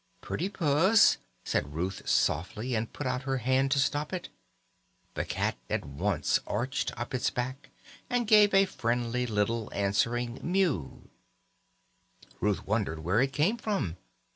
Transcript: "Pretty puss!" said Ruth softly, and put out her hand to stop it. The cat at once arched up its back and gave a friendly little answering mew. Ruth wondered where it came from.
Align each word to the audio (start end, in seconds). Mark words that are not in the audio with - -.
"Pretty 0.19 0.49
puss!" 0.49 1.19
said 1.45 1.75
Ruth 1.75 2.09
softly, 2.09 2.73
and 2.73 2.91
put 2.91 3.05
out 3.05 3.21
her 3.21 3.37
hand 3.37 3.69
to 3.69 3.77
stop 3.77 4.11
it. 4.11 4.29
The 5.13 5.25
cat 5.25 5.57
at 5.69 5.85
once 5.85 6.39
arched 6.47 6.91
up 6.99 7.13
its 7.13 7.29
back 7.29 7.69
and 8.09 8.25
gave 8.25 8.51
a 8.51 8.65
friendly 8.65 9.27
little 9.27 9.69
answering 9.75 10.39
mew. 10.41 11.07
Ruth 12.39 12.65
wondered 12.65 13.03
where 13.03 13.21
it 13.21 13.31
came 13.31 13.57
from. 13.57 13.95